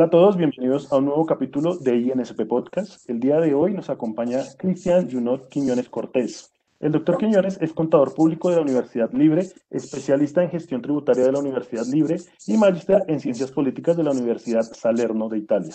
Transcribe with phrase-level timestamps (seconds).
[0.00, 3.06] Hola a todos, bienvenidos a un nuevo capítulo de INSP Podcast.
[3.10, 6.54] El día de hoy nos acompaña Cristian Junot Quiñones Cortés.
[6.80, 11.32] El doctor Quiñones es contador público de la Universidad Libre, especialista en gestión tributaria de
[11.32, 12.16] la Universidad Libre
[12.46, 15.74] y magíster en ciencias políticas de la Universidad Salerno de Italia.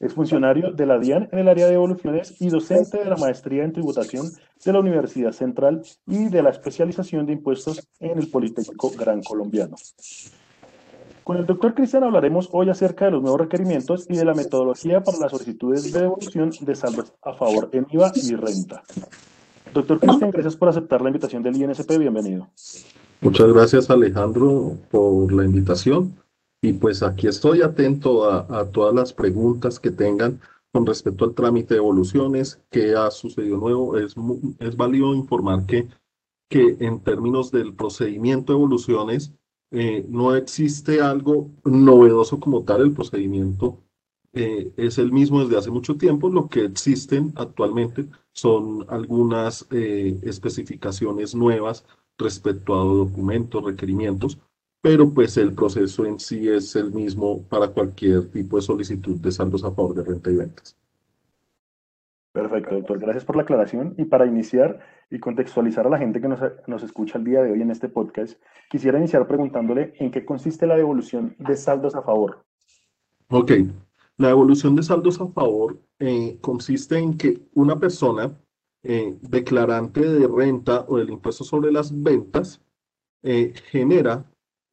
[0.00, 3.62] Es funcionario de la DIAN en el área de evoluciones y docente de la maestría
[3.62, 4.26] en tributación
[4.64, 9.76] de la Universidad Central y de la especialización de impuestos en el Politécnico Gran Colombiano.
[11.24, 15.04] Con el doctor Cristian hablaremos hoy acerca de los nuevos requerimientos y de la metodología
[15.04, 18.82] para las solicitudes de devolución de saldos a favor en IVA y renta.
[19.72, 21.96] Doctor Cristian, gracias por aceptar la invitación del INSP.
[21.96, 22.48] Bienvenido.
[23.20, 26.12] Muchas gracias, Alejandro, por la invitación.
[26.60, 30.40] Y pues aquí estoy atento a, todas las preguntas que tengan
[30.72, 33.96] con respecto al trámite de evoluciones, qué ha sucedido nuevo.
[33.96, 34.16] Es,
[34.58, 35.86] es válido informar que,
[36.48, 39.32] que en términos del procedimiento de evoluciones,
[39.72, 43.78] eh, no existe algo novedoso como tal, el procedimiento
[44.34, 50.18] eh, es el mismo desde hace mucho tiempo, lo que existen actualmente son algunas eh,
[50.22, 51.86] especificaciones nuevas
[52.18, 54.38] respecto a documentos, requerimientos,
[54.82, 59.32] pero pues el proceso en sí es el mismo para cualquier tipo de solicitud de
[59.32, 60.76] saldos a favor de renta y ventas.
[62.32, 62.98] Perfecto, doctor.
[62.98, 63.94] Gracias por la aclaración.
[63.98, 64.80] Y para iniciar
[65.12, 68.40] y contextualizar a la gente que nos, escucha el día de hoy en este podcast,
[68.70, 72.42] quisiera iniciar preguntándole en qué consiste la devolución de saldos a favor.
[73.28, 73.52] Ok,
[74.16, 78.34] la devolución de saldos a favor eh, consiste en que una persona
[78.82, 82.62] eh, declarante de renta o del impuesto sobre las ventas
[83.22, 84.24] eh, genera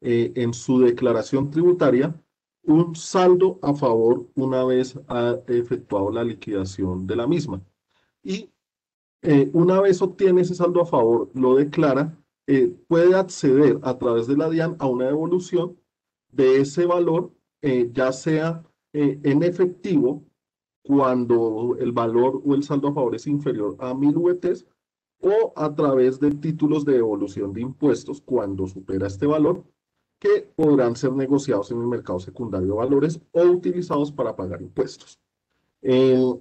[0.02, 2.16] en su declaración tributaria
[2.64, 7.62] un saldo a favor una vez ha efectuado la liquidación de la misma.
[8.24, 8.50] Y
[9.22, 12.18] eh, una vez obtiene ese saldo a favor, lo declara,
[12.48, 15.78] eh, puede acceder a través de la DIAN a una devolución
[16.32, 17.32] de ese valor,
[17.62, 20.24] eh, ya sea en efectivo,
[20.82, 24.66] cuando el valor o el saldo a favor es inferior a mil UETs,
[25.22, 29.64] o a través de títulos de devolución de impuestos cuando supera este valor,
[30.18, 35.20] que podrán ser negociados en el mercado secundario de valores o utilizados para pagar impuestos.
[35.82, 36.34] Eh,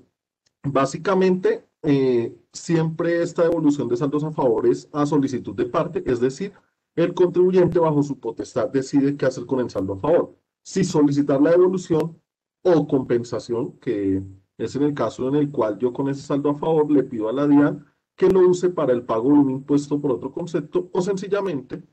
[0.65, 6.53] básicamente, eh, siempre esta devolución de saldos a favores a solicitud de parte, es decir,
[6.97, 10.37] el contribuyente bajo su potestad decide qué hacer con el saldo a favor.
[10.65, 12.21] Si solicitar la devolución
[12.63, 14.23] o compensación, que
[14.59, 17.29] es en el caso en el cual yo con ese saldo a favor le pido
[17.29, 17.87] a la DIAN
[18.17, 21.85] que lo use para el pago de un impuesto por otro concepto o sencillamente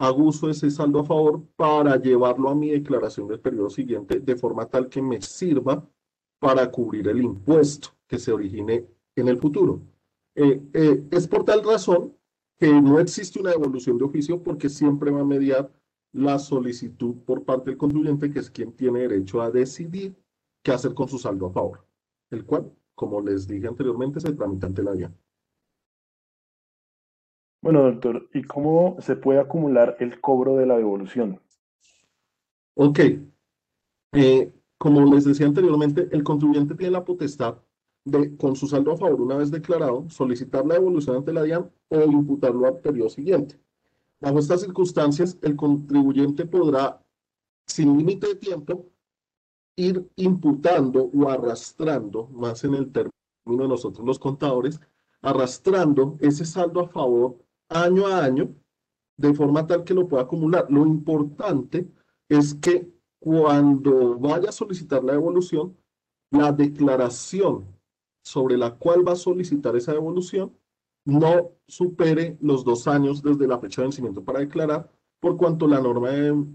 [0.00, 4.18] hago uso de ese saldo a favor para llevarlo a mi declaración del periodo siguiente
[4.18, 5.88] de forma tal que me sirva
[6.40, 9.82] para cubrir el impuesto que se origine en el futuro.
[10.34, 12.16] Eh, eh, es por tal razón
[12.58, 15.72] que no existe una devolución de oficio porque siempre va a mediar
[16.12, 20.16] la solicitud por parte del contribuyente, que es quien tiene derecho a decidir
[20.62, 21.86] qué hacer con su saldo a favor,
[22.30, 25.16] el cual, como les dije anteriormente, se tramita ante la DIAN.
[27.62, 31.40] Bueno, doctor, ¿y cómo se puede acumular el cobro de la devolución?
[32.74, 33.00] Ok.
[34.12, 37.58] Eh, como les decía anteriormente, el contribuyente tiene la potestad
[38.04, 41.70] de, con su saldo a favor una vez declarado, solicitar la devolución ante la DIAN
[41.88, 43.58] o imputarlo al periodo siguiente.
[44.20, 47.02] Bajo estas circunstancias, el contribuyente podrá,
[47.66, 48.86] sin límite de tiempo,
[49.76, 53.12] ir imputando o arrastrando, más en el término
[53.46, 54.80] de nosotros los contadores,
[55.22, 57.38] arrastrando ese saldo a favor
[57.68, 58.54] año a año,
[59.16, 60.66] de forma tal que lo pueda acumular.
[60.70, 61.90] Lo importante
[62.28, 65.76] es que cuando vaya a solicitar la devolución,
[66.30, 67.66] la declaración
[68.30, 70.52] sobre la cual va a solicitar esa devolución
[71.04, 75.80] no supere los dos años desde la fecha de vencimiento para declarar, por cuanto la
[75.80, 76.10] norma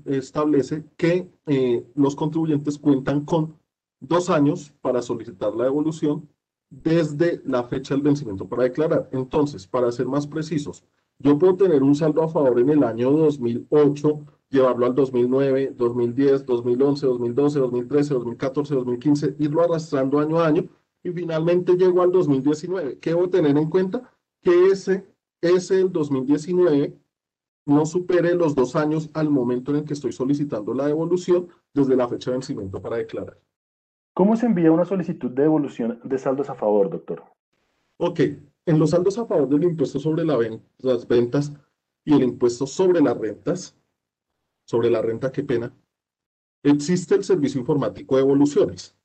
[0.06, 3.58] establece que eh, los contribuyentes cuentan con
[4.00, 6.30] dos años para solicitar la devolución
[6.70, 9.10] desde la fecha del vencimiento para declarar.
[9.12, 10.84] Entonces, para ser más precisos,
[11.20, 16.46] yo puedo tener un saldo a favor en el año 2008, llevarlo al 2009, 2010,
[16.46, 20.70] 2011, 2012, 2013, 2014, 2015, irlo arrastrando año a año
[21.06, 22.98] y finalmente llego al 2019.
[22.98, 24.12] ¿Qué debo tener en cuenta?
[24.42, 25.06] Que ese,
[25.40, 26.98] ese el 2019
[27.68, 31.96] no supere los dos años al momento en el que estoy solicitando la devolución desde
[31.96, 33.40] la fecha de vencimiento para declarar.
[34.16, 37.24] ¿Cómo se envía una solicitud de devolución de saldos a favor, doctor?
[37.98, 38.20] Ok,
[38.66, 41.54] en los saldos a favor del impuesto sobre las ventas
[42.04, 43.78] y el impuesto sobre las rentas,
[44.66, 45.72] sobre la renta, qué pena,
[46.64, 48.96] existe el Servicio Informático de Evoluciones.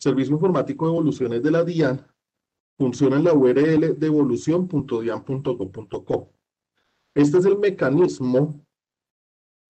[0.00, 2.06] Servicio Informático de Evoluciones de la DIAN
[2.78, 6.32] funciona en la URL devolución.dian.gov.co.
[7.14, 8.64] Este es el mecanismo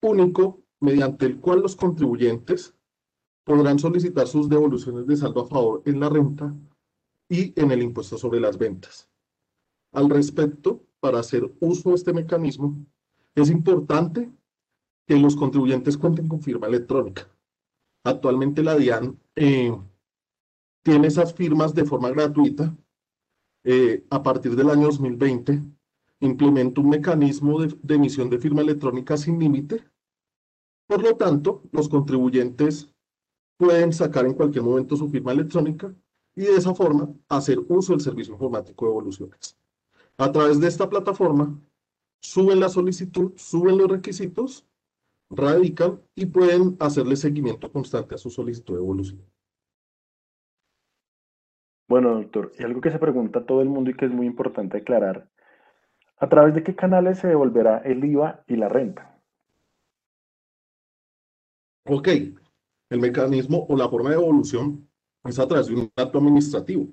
[0.01, 2.73] único mediante el cual los contribuyentes
[3.43, 6.55] podrán solicitar sus devoluciones de saldo a favor en la renta
[7.27, 9.09] y en el impuesto sobre las ventas.
[9.91, 12.85] Al respecto, para hacer uso de este mecanismo,
[13.35, 14.31] es importante
[15.05, 17.27] que los contribuyentes cuenten con firma electrónica.
[18.05, 19.77] Actualmente la DIAN eh,
[20.83, 22.75] tiene esas firmas de forma gratuita.
[23.63, 25.61] Eh, a partir del año 2020,
[26.21, 29.83] implementa un mecanismo de, de emisión de firma electrónica sin límite.
[30.87, 32.91] Por lo tanto, los contribuyentes
[33.57, 35.93] pueden sacar en cualquier momento su firma electrónica
[36.35, 39.57] y de esa forma hacer uso del servicio informático de evoluciones.
[40.17, 41.59] A través de esta plataforma,
[42.21, 44.65] suben la solicitud, suben los requisitos,
[45.29, 49.21] radican y pueden hacerle seguimiento constante a su solicitud de evolución.
[51.91, 54.77] Bueno, doctor, y algo que se pregunta todo el mundo y que es muy importante
[54.77, 55.29] aclarar,
[56.19, 59.21] ¿a través de qué canales se devolverá el IVA y la renta?
[61.83, 62.07] Ok,
[62.91, 64.87] el mecanismo o la forma de devolución
[65.25, 66.87] es a través de un acto administrativo.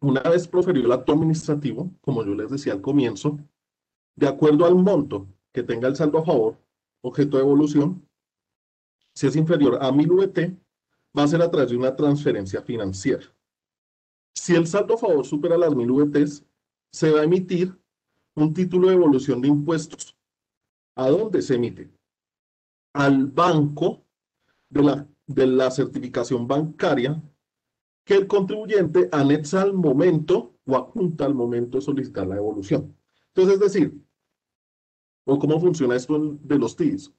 [0.00, 3.36] Una vez proferido el acto administrativo, como yo les decía al comienzo,
[4.14, 6.56] de acuerdo al monto que tenga el saldo a favor,
[7.02, 8.06] objeto de evolución,
[9.12, 10.56] si es inferior a 1000 VT,
[11.18, 13.24] va a ser a través de una transferencia financiera.
[14.34, 16.44] Si el saldo a favor supera las 1000 VTs,
[16.92, 17.78] se va a emitir
[18.34, 20.16] un título de evolución de impuestos.
[20.96, 21.90] ¿A dónde se emite?
[22.94, 24.04] Al banco
[24.68, 27.22] de la, de la certificación bancaria
[28.04, 32.96] que el contribuyente anexa al momento o apunta al momento de solicitar la evolución.
[33.28, 34.04] Entonces, es decir,
[35.24, 37.12] o cómo funciona esto de los TIS.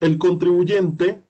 [0.00, 1.24] El contribuyente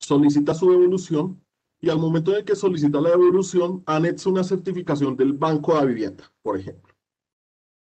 [0.00, 1.40] solicita su devolución
[1.80, 6.32] y al momento de que solicita la devolución, anexa una certificación del Banco de Vivienda,
[6.42, 6.94] por ejemplo.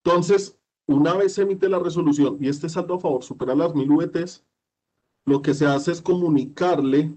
[0.04, 3.88] Entonces, una vez se emite la resolución y este saldo a favor supera las mil
[3.88, 4.44] VTs,
[5.26, 7.16] lo que se hace es comunicarle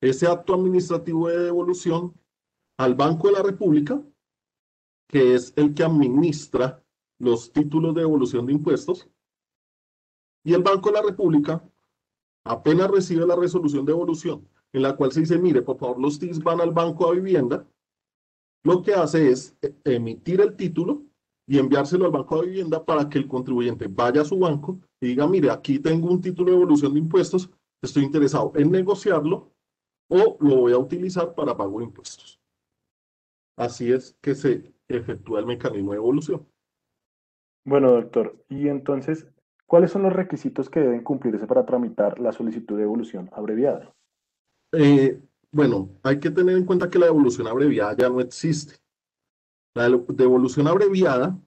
[0.00, 2.14] ese acto administrativo de devolución
[2.78, 4.02] al Banco de la República,
[5.08, 6.84] que es el que administra
[7.18, 9.08] los títulos de devolución de impuestos,
[10.44, 11.62] y el Banco de la República
[12.44, 16.18] apenas recibe la resolución de devolución en la cual se dice, mire, por favor, los
[16.18, 17.66] TIS van al Banco de Vivienda,
[18.64, 21.02] lo que hace es emitir el título
[21.46, 25.08] y enviárselo al Banco de Vivienda para que el contribuyente vaya a su banco y
[25.08, 27.50] diga, mire, aquí tengo un título de evolución de impuestos,
[27.82, 29.52] estoy interesado en negociarlo
[30.10, 32.40] o lo voy a utilizar para pago de impuestos.
[33.56, 36.46] Así es que se efectúa el mecanismo de evolución.
[37.64, 39.26] Bueno, doctor, y entonces,
[39.66, 43.94] ¿cuáles son los requisitos que deben cumplirse para tramitar la solicitud de evolución abreviada?
[44.72, 45.20] Eh,
[45.50, 48.76] bueno, hay que tener en cuenta que la devolución abreviada ya no existe.
[49.74, 51.38] La devolución abreviada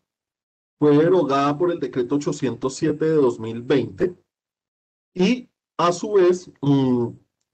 [0.79, 4.15] fue derogada por el decreto 807 de 2020
[5.13, 7.09] y a su vez mm,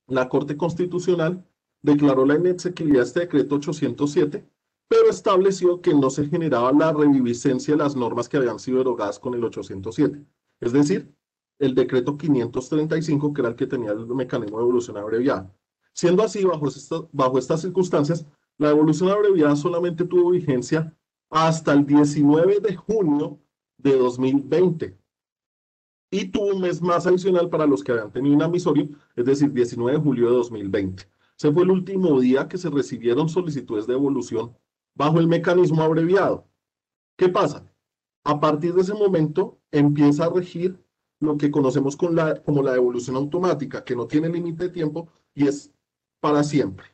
[0.08, 1.46] la Corte Constitucional
[1.82, 4.48] declaró la inexequibilidad de este decreto 807,
[4.88, 9.20] pero estableció que no se generaba la reviviscencia de las normas que habían sido derogadas
[9.20, 10.26] con el 807.
[10.62, 11.14] Es decir,
[11.60, 15.54] el decreto 535, que era el que tenía el mecanismo de evolución abreviada.
[15.94, 16.68] Siendo así, bajo,
[17.12, 18.26] bajo estas circunstancias,
[18.58, 20.96] la evolución abreviada solamente tuvo vigencia
[21.30, 23.40] hasta el 19 de junio
[23.78, 24.98] de 2020
[26.10, 29.52] y tuvo un mes más adicional para los que habían tenido un amisorio, es decir,
[29.52, 31.04] 19 de julio de 2020.
[31.38, 34.56] Ese fue el último día que se recibieron solicitudes de evolución
[34.96, 36.48] bajo el mecanismo abreviado.
[37.18, 37.72] ¿Qué pasa?
[38.24, 40.84] A partir de ese momento empieza a regir
[41.20, 45.10] lo que conocemos con la, como la devolución automática, que no tiene límite de tiempo
[45.34, 45.72] y es
[46.20, 46.86] para siempre.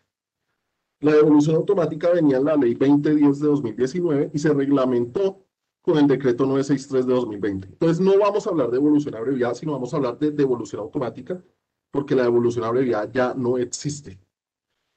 [1.01, 5.43] La devolución automática venía en la ley 2010 de 2019 y se reglamentó
[5.81, 7.67] con el decreto 963 de 2020.
[7.67, 11.43] Entonces no vamos a hablar de devolución abreviada, sino vamos a hablar de devolución automática,
[11.91, 14.17] porque la devolución abreviada ya no existe.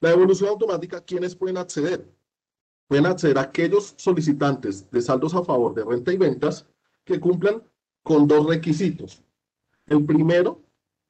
[0.01, 2.09] La devolución automática, ¿quiénes pueden acceder?
[2.87, 6.69] Pueden acceder a aquellos solicitantes de saldos a favor de renta y ventas
[7.05, 7.65] que cumplan
[8.07, 9.25] con dos requisitos.
[9.87, 10.63] El primero,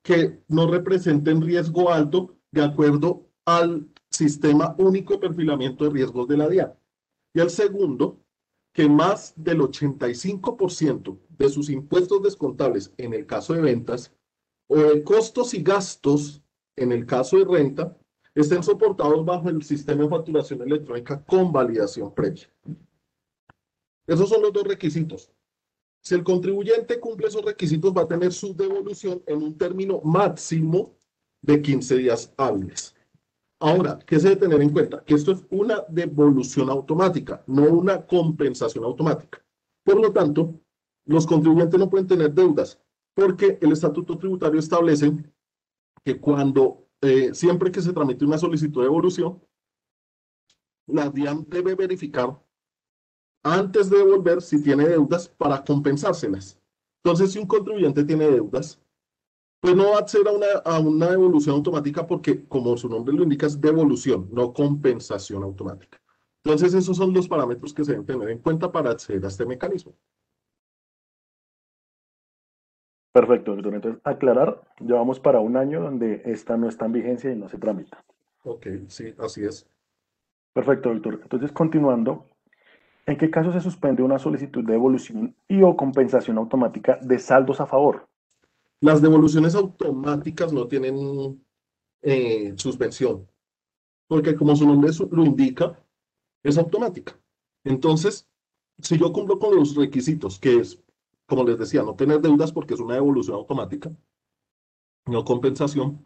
[0.03, 6.39] que no representen riesgo alto de acuerdo al sistema único de perfilamiento de riesgos de
[6.39, 6.73] la DIAN.
[7.35, 8.25] Y el segundo,
[8.73, 14.15] que más del 85% de sus impuestos descontables en el caso de ventas
[14.67, 16.43] o de costos y gastos
[16.77, 17.95] en el caso de renta
[18.35, 22.49] estén soportados bajo el sistema de facturación electrónica con validación previa.
[24.07, 25.31] Esos son los dos requisitos.
[26.07, 30.97] Si el contribuyente cumple esos requisitos, va a tener su devolución en un término máximo
[31.43, 32.95] de 15 días hábiles.
[33.59, 35.03] Ahora, ¿qué se debe tener en cuenta?
[35.05, 39.45] Que esto es una devolución automática, no una compensación automática.
[39.83, 40.61] Por lo tanto,
[41.07, 42.81] los contribuyentes no pueden tener deudas,
[43.13, 45.13] porque el estatuto tributario establece
[46.05, 49.43] que cuando, eh, siempre que se tramite una solicitud de devolución,
[50.87, 52.46] la DIAN debe verificar
[53.55, 56.61] antes de devolver si tiene deudas para compensárselas.
[57.05, 58.81] Entonces, si un contribuyente tiene deudas,
[59.61, 63.15] pues no va a acceder a una, a una devolución automática porque, como su nombre
[63.15, 66.01] lo indica, es devolución, no compensación automática.
[66.45, 69.47] Entonces, esos son los parámetros que se deben tener en cuenta para acceder a este
[69.47, 69.95] mecanismo.
[73.13, 73.75] Perfecto, doctor.
[73.75, 77.59] Entonces, aclarar, llevamos para un año donde esta no está en vigencia y no se
[77.59, 78.05] tramita.
[78.45, 79.69] Ok, sí, así es.
[80.53, 81.21] Perfecto, doctor.
[81.23, 82.29] Entonces, continuando,
[83.07, 87.61] ¿en qué caso se suspende una solicitud de devolución y o compensación automática de saldos
[87.61, 88.09] a favor?
[88.81, 91.43] Las devoluciones automáticas no tienen
[92.03, 93.27] eh, suspensión,
[94.09, 95.81] porque como su nombre lo indica,
[96.43, 97.19] es automática.
[97.65, 98.29] Entonces,
[98.81, 100.83] si yo cumplo con los requisitos, que es,
[101.27, 103.91] como les decía, no tener deudas porque es una devolución automática,
[105.07, 106.05] no compensación,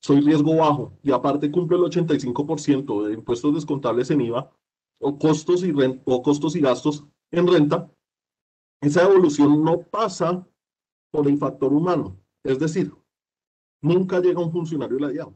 [0.00, 4.52] soy riesgo bajo y aparte cumple el 85% de impuestos descontables en IVA
[5.00, 5.72] o costos y,
[6.04, 7.90] o costos y gastos en renta,
[8.80, 10.46] esa devolución no pasa
[11.10, 12.20] por el factor humano.
[12.44, 12.92] Es decir,
[13.82, 15.34] nunca llega un funcionario de la.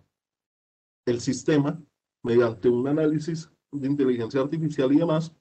[1.07, 1.83] El sistema,
[2.23, 5.35] mediante un análisis de inteligencia artificial y demás,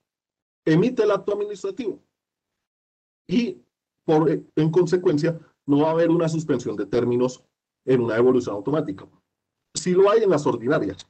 [0.65, 2.01] emite el acto administrativo.
[3.27, 3.61] Y
[4.05, 7.43] por, en consecuencia, no va a haber una suspensión de términos
[7.85, 9.07] en una devolución automática.
[9.75, 11.07] Sí lo hay en las ordinarias,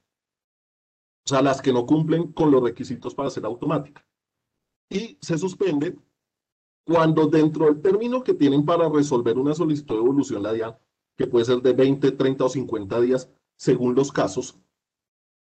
[1.29, 4.05] sea, las que no cumplen con los requisitos para ser automática.
[4.89, 5.97] Y se suspende
[6.83, 10.79] cuando dentro del término que tienen para resolver una solicitud de devolución la
[11.15, 14.57] que puede ser de 20, 30 o 50 días, según los casos,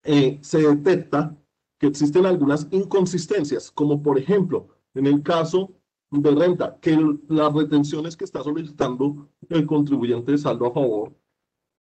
[0.05, 1.37] eh, se detecta
[1.79, 5.73] que existen algunas inconsistencias, como por ejemplo, en el caso
[6.11, 6.97] de renta, que
[7.29, 11.13] las retenciones que está solicitando el contribuyente de saldo a favor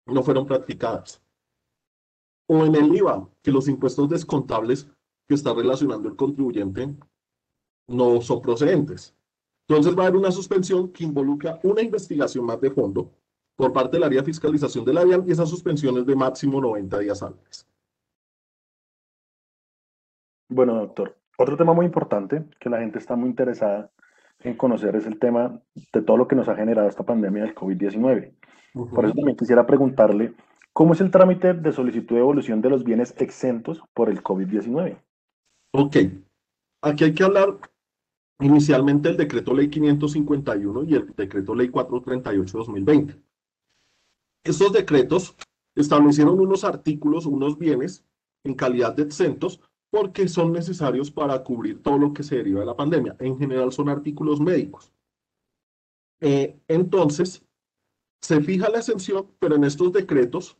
[0.06, 1.22] no fueron practicadas.
[2.52, 4.90] O en el IVA, que los impuestos descontables
[5.28, 6.92] que está relacionando el contribuyente
[7.86, 9.14] no son procedentes.
[9.68, 13.12] Entonces va a haber una suspensión que involucra una investigación más de fondo
[13.54, 16.60] por parte del área de fiscalización de la DIAN y esa suspensión es de máximo
[16.60, 17.68] 90 días hábiles.
[20.48, 23.92] Bueno, doctor, otro tema muy importante que la gente está muy interesada
[24.40, 27.54] en conocer es el tema de todo lo que nos ha generado esta pandemia del
[27.54, 28.32] COVID-19.
[28.92, 30.34] Por eso también quisiera preguntarle,
[30.72, 35.02] ¿cómo es el trámite de solicitud de evolución de los bienes exentos por el COVID-19?
[35.72, 35.96] Ok,
[36.82, 37.58] aquí hay que hablar
[38.40, 43.20] inicialmente el decreto ley 551 y el decreto ley 438-2020.
[44.44, 45.36] Estos decretos
[45.74, 48.04] establecieron unos artículos, unos bienes
[48.44, 49.60] en calidad de exentos
[49.90, 53.16] porque son necesarios para cubrir todo lo que se deriva de la pandemia.
[53.18, 54.92] En general son artículos médicos.
[56.20, 57.44] Eh, entonces,
[58.20, 60.58] se fija la exención, pero en estos decretos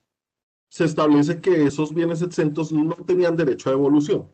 [0.69, 4.31] se establece que esos bienes exentos no tenían derecho a devolución.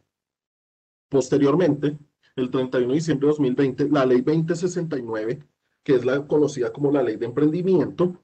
[1.08, 1.98] Posteriormente,
[2.36, 5.42] el 31 de diciembre de 2020, la ley 2069,
[5.82, 8.20] que es la conocida como la ley de emprendimiento,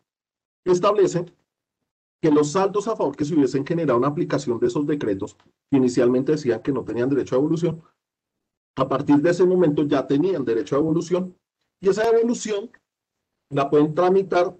[0.64, 1.24] establece
[2.20, 5.36] que los saldos a favor que se hubiesen generado una aplicación de esos decretos,
[5.70, 7.82] que inicialmente decían que no tenían derecho a evolución,
[8.76, 11.36] a partir de ese momento ya tenían derecho a evolución,
[11.80, 12.70] y esa evolución
[13.50, 14.56] la pueden tramitar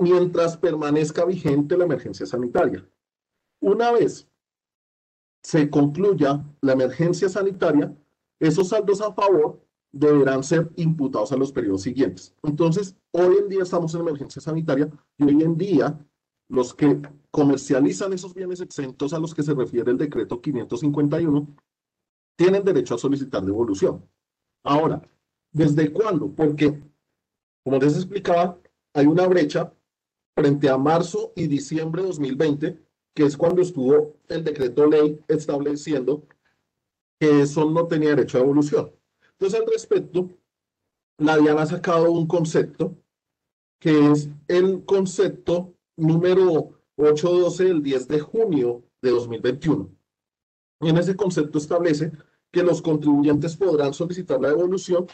[0.00, 2.88] mientras permanezca vigente la emergencia sanitaria.
[3.60, 4.28] Una vez
[5.42, 7.94] se concluya la emergencia sanitaria,
[8.40, 9.60] esos saldos a favor
[9.92, 12.34] deberán ser imputados a los periodos siguientes.
[12.42, 15.98] Entonces, hoy en día estamos en emergencia sanitaria y hoy en día
[16.48, 17.00] los que
[17.30, 21.46] comercializan esos bienes exentos a los que se refiere el decreto 551
[22.36, 24.04] tienen derecho a solicitar devolución.
[24.64, 25.02] Ahora,
[25.52, 26.28] ¿desde cuándo?
[26.28, 26.82] Porque,
[27.62, 28.58] como les explicaba,
[28.94, 29.72] hay una brecha
[30.36, 32.78] frente a marzo y diciembre de 2020,
[33.14, 36.26] que es cuando estuvo el decreto ley estableciendo
[37.18, 38.92] que eso no tenía derecho a evolución.
[39.32, 40.30] Entonces, al respecto,
[41.18, 42.96] la DIAN ha sacado un concepto
[43.78, 49.90] que es el concepto número 812 del 10 de junio de 2021.
[50.80, 52.12] Y en ese concepto establece
[52.50, 55.06] que los contribuyentes podrán solicitar la devolución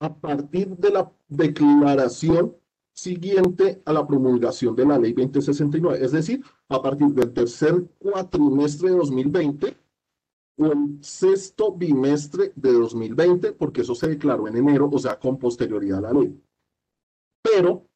[0.00, 2.56] a partir de la declaración
[2.92, 8.90] siguiente a la promulgación de la ley 2069, es decir, a partir del tercer cuatrimestre
[8.90, 9.76] de 2020
[10.58, 15.38] o el sexto bimestre de 2020, porque eso se declaró en enero, o sea, con
[15.38, 16.40] posterioridad a la ley.
[17.42, 17.86] Pero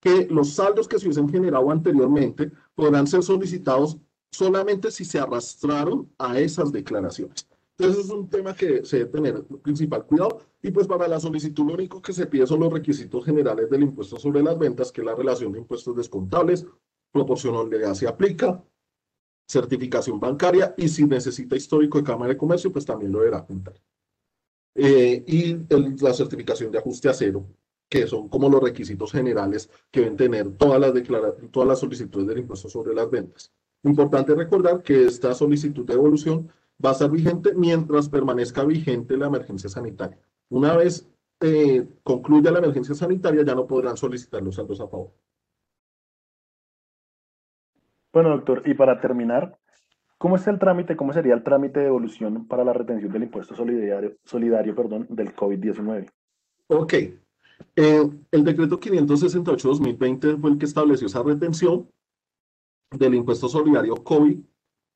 [0.00, 3.98] que los saldos que se hubiesen generado anteriormente podrán ser solicitados
[4.32, 7.48] solamente si se arrastraron a esas declaraciones.
[7.82, 11.66] Entonces es un tema que se debe tener principal cuidado y pues para la solicitud
[11.66, 15.00] lo único que se pide son los requisitos generales del impuesto sobre las ventas, que
[15.00, 16.64] es la relación de impuestos descontables,
[17.10, 18.62] proporcionalidad se aplica,
[19.48, 23.74] certificación bancaria y si necesita histórico de Cámara de Comercio, pues también lo deberá contar.
[24.76, 25.56] Eh, y
[26.00, 27.44] la certificación de ajuste a cero,
[27.88, 30.92] que son como los requisitos generales que deben tener todas las,
[31.50, 33.52] todas las solicitudes del impuesto sobre las ventas.
[33.82, 36.48] Importante recordar que esta solicitud de devolución
[36.84, 40.18] va a estar vigente mientras permanezca vigente la emergencia sanitaria.
[40.48, 41.08] Una vez
[41.40, 45.12] eh, concluya la emergencia sanitaria, ya no podrán solicitar los saldos a favor.
[48.12, 49.58] Bueno, doctor, y para terminar,
[50.18, 53.56] ¿cómo es el trámite, cómo sería el trámite de devolución para la retención del impuesto
[53.56, 56.10] solidario, solidario perdón, del COVID-19?
[56.68, 56.92] Ok.
[56.92, 61.88] Eh, el decreto 568-2020 fue el que estableció esa retención
[62.90, 64.38] del impuesto solidario COVID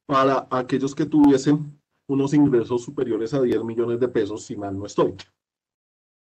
[0.07, 4.87] para aquellos que tuviesen unos ingresos superiores a 10 millones de pesos, si mal no
[4.87, 5.15] estoy.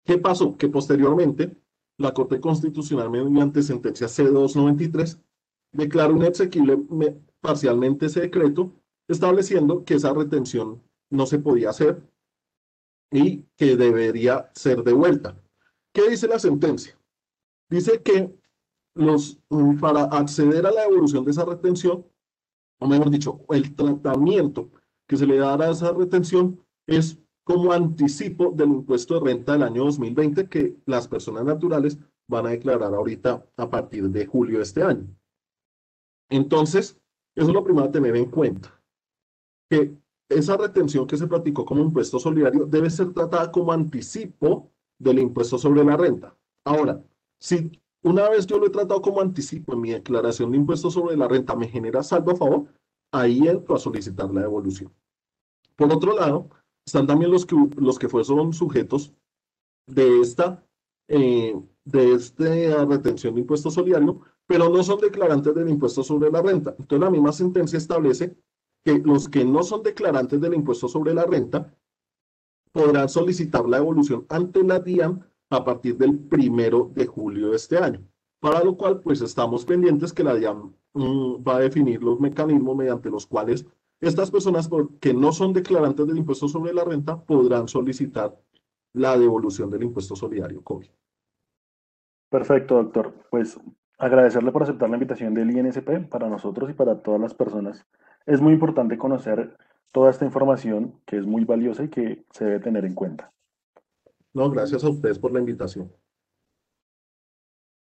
[0.05, 0.57] ¿Qué pasó?
[0.57, 1.57] Que posteriormente
[1.99, 5.21] la Corte Constitucional, mediante sentencia C293,
[5.73, 6.79] declaró inexequible
[7.41, 8.73] parcialmente ese decreto,
[9.09, 12.03] estableciendo que esa retención no se podía hacer
[13.11, 15.41] y que debería ser devuelta.
[15.93, 16.99] ¿Qué dice la sentencia?
[17.71, 18.35] Dice que
[18.95, 19.41] los,
[19.81, 22.05] para acceder a la devolución de esa retención,
[22.81, 24.71] o mejor dicho, el tratamiento
[25.09, 29.63] que se le dará a esa retención es como anticipo del impuesto de renta del
[29.63, 34.65] año 2020 que las personas naturales van a declarar ahorita a partir de julio de
[34.65, 35.09] este año.
[36.31, 37.01] Entonces,
[37.35, 38.79] eso es lo primero a tener en cuenta,
[39.71, 39.97] que
[40.29, 45.57] esa retención que se practicó como impuesto solidario debe ser tratada como anticipo del impuesto
[45.57, 46.37] sobre la renta.
[46.67, 47.03] Ahora,
[47.41, 51.17] si una vez yo lo he tratado como anticipo en mi declaración de impuesto sobre
[51.17, 52.67] la renta, me genera saldo a favor,
[53.13, 54.93] ahí entro a solicitar la devolución.
[55.77, 56.51] Por otro lado,
[56.87, 59.15] están también los que, los que fueron sujetos
[59.87, 60.65] de esta,
[61.09, 66.43] eh, de esta retención de impuesto solidario, pero no son declarantes del impuesto sobre la
[66.43, 66.71] renta.
[66.79, 68.37] Entonces, la misma sentencia establece
[68.85, 71.75] que los que no son declarantes del impuesto sobre la renta
[72.73, 77.79] podrán solicitar la devolución ante la DIAN a partir del primero de julio de este
[77.79, 78.03] año.
[78.41, 82.77] Para lo cual, pues estamos pendientes que la DIAN mm, va a definir los mecanismos
[82.77, 83.67] mediante los cuales
[84.01, 88.37] estas personas que no son declarantes del impuesto sobre la renta podrán solicitar
[88.93, 90.89] la devolución del impuesto solidario COVID.
[92.31, 93.13] Perfecto, doctor.
[93.31, 93.59] Pues
[93.99, 97.85] agradecerle por aceptar la invitación del INSP para nosotros y para todas las personas.
[98.25, 99.57] Es muy importante conocer
[99.93, 103.33] toda esta información que es muy valiosa y que se debe tener en cuenta.
[104.47, 105.93] Gracias a ustedes por la invitación.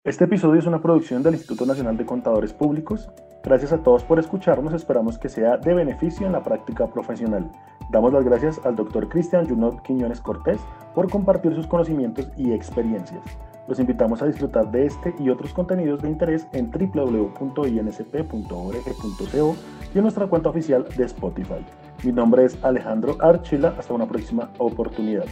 [0.05, 3.11] Este episodio es una producción del Instituto Nacional de Contadores Públicos.
[3.45, 7.51] Gracias a todos por escucharnos, esperamos que sea de beneficio en la práctica profesional.
[7.91, 10.61] Damos las gracias al doctor Cristian Junot Quiñones Cortés
[10.95, 13.23] por compartir sus conocimientos y experiencias.
[13.69, 19.57] Los invitamos a disfrutar de este y otros contenidos de interés en www.insp.org.co
[19.95, 21.65] y en nuestra cuenta oficial de Spotify.
[22.05, 25.27] Mi nombre es Alejandro Archila, hasta una próxima oportunidad.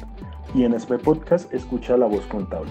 [0.55, 2.71] INSP Podcast escucha la voz contable.